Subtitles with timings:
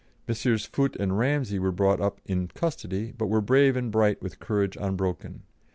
[0.27, 0.65] Messrs.
[0.65, 4.75] Foote and Ramsey were brought up in custody, but were brave and bright with courage
[4.81, 5.43] unbroken.